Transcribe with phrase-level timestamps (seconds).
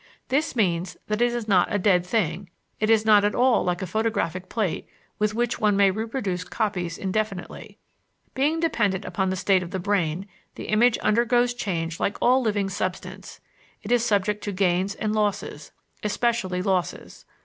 [0.29, 3.83] This means that it is not a dead thing; it is not at all like
[3.83, 4.87] a photographic plate
[5.19, 7.77] with which one may reproduce copies indefinitely.
[8.33, 12.67] Being dependent on the state of the brain, the image undergoes change like all living
[12.69, 13.41] substance,
[13.83, 15.71] it is subject to gains and losses,
[16.01, 17.25] especially losses.